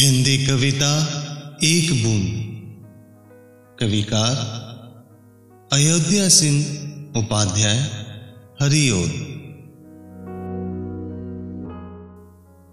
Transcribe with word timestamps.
हिंदी 0.00 0.46
कविता 0.46 0.90
एक 1.64 2.04
बूंद। 2.04 2.28
कविकार 3.80 4.36
अयोध्या 5.72 6.28
सिंह 6.28 6.60
उपाध्याय 7.18 7.76
हरिओद 8.62 9.10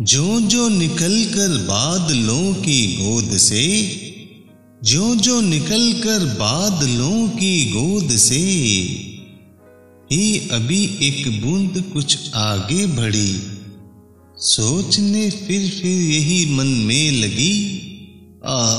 जो 0.00 0.40
जो 0.40 0.68
निकल 0.68 1.24
कर 1.24 1.48
बादलों 1.48 2.54
की 2.54 2.96
गोद 2.96 3.36
से 3.36 3.64
जो 4.84 5.16
जो 5.16 5.40
निकल 5.40 5.92
कर 5.92 6.24
बादलों 6.24 7.28
की 7.28 7.70
गोद 7.70 8.10
से, 8.10 8.40
ही 10.12 10.48
अभी 10.48 10.98
एक 11.02 11.40
बूंद 11.40 11.84
कुछ 11.92 12.34
आगे 12.34 12.86
बढ़ी। 12.86 13.59
सोचने 14.42 15.30
फिर 15.30 15.70
फिर 15.70 16.02
यही 16.12 16.54
मन 16.54 16.66
में 16.66 17.12
लगी, 17.12 17.76
आ 18.46 18.76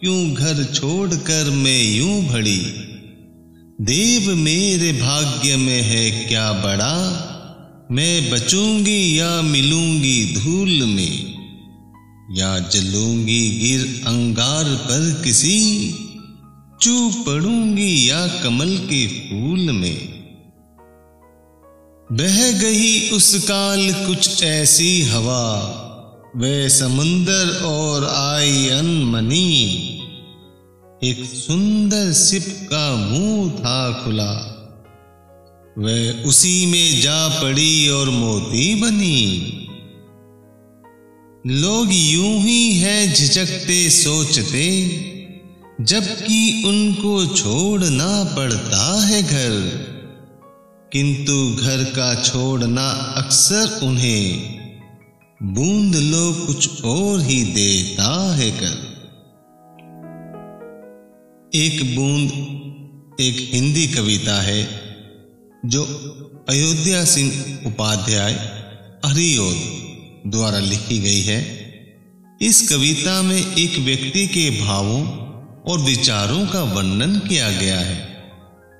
क्यों 0.00 0.34
घर 0.34 0.64
छोड़कर 0.64 1.50
मैं 1.50 1.96
यूँ 1.96 2.24
भड़ी। 2.24 2.58
देव 3.80 4.34
मेरे 4.34 4.92
भाग्य 4.92 5.56
में 5.56 5.82
है 5.82 6.28
क्या 6.28 6.52
बड़ा? 6.52 7.28
मैं 7.90 8.30
बचूँगी 8.30 9.18
या 9.18 9.42
मिलूँगी 9.42 10.34
धूल 10.34 10.82
में? 10.82 11.34
या 12.30 12.58
जलूँगी 12.58 13.50
गिर 13.50 14.02
अंगार 14.06 14.64
पर 14.64 15.22
किसी? 15.24 15.90
चू 16.82 17.10
पड़ूँगी 17.10 18.10
या 18.10 18.26
कमल 18.26 18.76
के 18.76 19.06
फूल 19.06 19.72
में? 19.72 20.21
बह 22.12 22.52
गई 22.52 23.10
उस 23.10 23.44
काल 23.44 23.92
कुछ 23.92 24.42
ऐसी 24.42 25.02
हवा। 25.02 25.78
वे 26.36 26.68
समुंदर 26.68 27.64
और 27.64 28.04
आई 28.04 28.68
अनमनी। 28.68 29.62
एक 31.04 31.24
सुंदर 31.24 32.12
सिप 32.12 32.44
का 32.62 32.96
मुँह 32.96 33.50
था 33.50 34.04
खुला। 34.04 34.48
वह 35.78 36.22
उसी 36.24 36.66
में 36.66 37.00
जा 37.00 37.28
पड़ी 37.28 37.88
और 37.88 38.10
मोती 38.10 38.74
बनी। 38.74 39.58
लोग 41.46 41.88
यूँ 41.92 42.38
ही 42.38 42.72
है 42.72 43.14
झिझकते, 43.14 43.90
सोचते, 43.90 44.88
जबकि 45.80 46.62
उनको 46.66 47.26
छोड़ना 47.26 48.24
पड़ता 48.24 49.06
है 49.06 49.22
घर। 49.22 49.91
किंतु 50.92 51.56
घर 51.62 51.84
का 51.84 52.22
छोड़ना 52.22 52.90
अक्सर 52.90 53.80
उन्हें 53.82 54.42
बूंद 55.42 55.94
लो 55.94 56.46
कुछ 56.46 56.84
और 56.84 57.20
ही 57.20 57.44
देता 57.44 58.36
है 58.36 58.50
कर। 58.50 58.92
एक 61.54 61.96
बूंद 61.96 62.28
एक 63.20 63.50
हिंदी 63.54 63.86
कविता 63.86 64.42
है, 64.42 64.68
जो 65.66 65.84
अयोध्या 66.48 67.04
सिंह 67.04 67.58
उपाध्याय 67.66 68.32
हरिओद 69.06 69.56
द्वारा 70.30 70.58
लिखी 70.58 70.98
गई 70.98 71.20
है। 71.20 71.62
इस 72.42 72.68
कविता 72.68 73.22
में 73.22 73.56
एक 73.56 73.78
व्यक्ति 73.78 74.26
के 74.26 74.64
भावों 74.64 75.06
और 75.62 75.78
विचारों 75.78 76.46
का 76.46 76.62
वर्णन 76.62 77.18
किया 77.18 77.50
गया 77.50 77.80
है। 77.80 78.11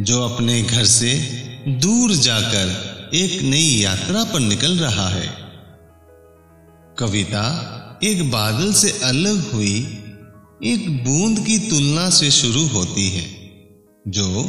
जो 0.00 0.28
अपने 0.28 0.62
घर 0.62 0.84
से 0.84 1.14
दूर 1.68 2.12
जाकर 2.12 2.66
एक 3.14 3.42
नई 3.42 3.64
यात्रा 3.64 4.24
पर 4.24 4.40
निकल 4.40 4.78
रहा 4.78 5.08
है। 5.08 5.34
कविता 6.98 7.44
एक 8.02 8.30
बादल 8.30 8.72
से 8.72 8.90
अलग 8.90 9.52
हुई, 9.52 9.78
एक 10.64 11.04
बूंद 11.04 11.46
की 11.46 11.58
तुलना 11.58 12.10
से 12.10 12.30
शुरू 12.30 12.66
होती 12.66 13.10
है, 13.10 13.24
जो 14.08 14.42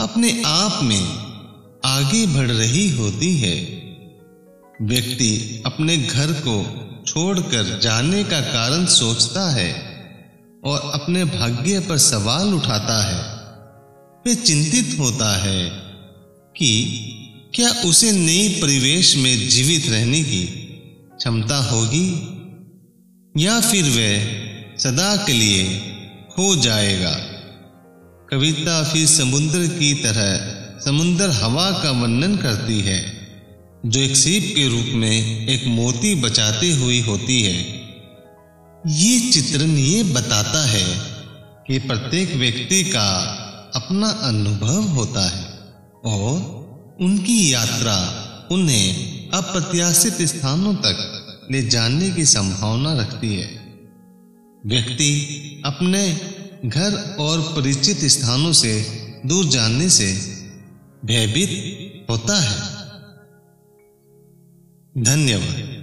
अपने 0.00 0.42
आप 0.46 0.82
में 0.82 1.02
आगे 1.84 2.26
बढ़ 2.26 2.50
रही 2.50 2.90
होती 2.90 3.38
है। 3.38 3.56
व्यक्ति 4.82 5.62
अपने 5.66 5.96
घर 5.96 6.32
को 6.32 6.56
छोड़कर 7.06 7.78
जाने 7.78 8.24
का 8.24 8.40
कारण 8.40 8.86
सोचता 8.86 9.50
है 9.50 9.72
और 10.64 10.90
अपने 10.94 11.24
भाग्य 11.24 11.80
पर 11.80 11.98
सवाल 11.98 12.54
उठाता 12.54 13.04
है। 13.04 13.17
वे 14.28 14.34
चिंतित 14.34 14.98
होता 14.98 15.36
है 15.36 15.70
कि 16.56 16.84
क्या 17.54 17.70
उसे 17.70 18.12
नए 18.12 18.48
परिवेश 18.48 19.16
में 19.16 19.48
जीवित 19.48 19.88
रहने 19.88 20.22
की 20.22 20.44
क्षमता 21.16 21.56
होगी? 21.56 22.08
या 23.44 23.60
फिर 23.60 23.84
वह 23.84 24.24
सदा 24.78 25.16
के 25.16 25.32
लिए 25.32 25.64
खो 26.30 26.56
जाएगा? 26.56 27.14
कविता 28.30 28.84
फिर 28.84 29.06
समुद्र 29.06 29.66
की 29.66 29.94
तरह 29.94 30.54
समुद्र 30.84 31.30
हवा 31.30 31.70
का 31.70 31.90
वर्णन 31.90 32.36
करती 32.36 32.80
है, 32.80 33.28
जो 33.86 34.00
एक 34.00 34.16
सीप 34.16 34.52
के 34.56 34.68
रूप 34.68 34.86
में 34.86 35.48
एक 35.48 35.66
मोती 35.66 36.14
बचाते 36.14 36.72
हुई 36.72 37.00
होती 37.00 37.42
है। 37.42 37.80
ये 38.86 39.30
चित्रण 39.30 39.76
ये 39.76 40.02
बताता 40.02 40.66
है 40.66 40.98
कि 41.66 41.78
प्रत्येक 41.78 42.34
व्यक्ति 42.34 42.84
का 42.84 43.44
अपना 43.78 44.08
अनुभव 44.08 44.82
होता 44.82 45.28
है 45.28 45.44
और 46.04 46.96
उनकी 47.00 47.52
यात्रा 47.52 47.96
उन्हें 48.52 48.84
अप्रत्याशित 49.30 50.22
स्थानों 50.22 50.74
तक 50.74 51.48
ले 51.50 51.62
जाने 51.62 52.10
की 52.10 52.24
संभावना 52.24 52.92
रखती 53.00 53.34
है। 53.34 53.48
व्यक्ति 54.66 55.10
अपने 55.66 56.02
घर 56.64 57.16
और 57.20 57.40
परिचित 57.56 58.04
स्थानों 58.04 58.52
से 58.52 58.72
दूर 59.26 59.44
जाने 59.44 59.88
से 59.88 60.12
भयभीत 61.04 62.06
होता 62.10 62.40
है। 62.40 62.58
धन्यवाद। 65.04 65.77